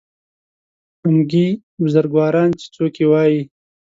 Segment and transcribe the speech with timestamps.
[1.03, 1.47] همګي
[1.81, 3.41] بزرګواران چې څوک یې وایي